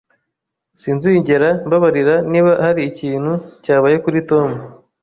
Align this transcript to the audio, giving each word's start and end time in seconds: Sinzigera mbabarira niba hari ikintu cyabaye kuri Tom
Sinzigera 0.79 1.49
mbabarira 1.65 2.15
niba 2.31 2.51
hari 2.65 2.81
ikintu 2.91 3.33
cyabaye 3.63 3.97
kuri 4.03 4.19
Tom 4.29 4.49